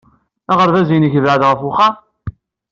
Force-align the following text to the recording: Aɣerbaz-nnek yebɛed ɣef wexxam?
Aɣerbaz-nnek 0.51 1.13
yebɛed 1.15 1.43
ɣef 1.45 1.59
wexxam? 1.65 1.95